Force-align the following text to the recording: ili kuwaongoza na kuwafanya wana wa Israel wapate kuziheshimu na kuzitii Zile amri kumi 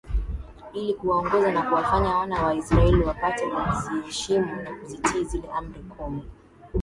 ili 0.73 0.93
kuwaongoza 0.93 1.51
na 1.51 1.61
kuwafanya 1.61 2.09
wana 2.15 2.43
wa 2.43 2.55
Israel 2.55 3.03
wapate 3.03 3.43
kuziheshimu 3.47 4.55
na 4.61 4.75
kuzitii 4.79 5.23
Zile 5.23 5.49
amri 5.55 5.79
kumi 5.83 6.23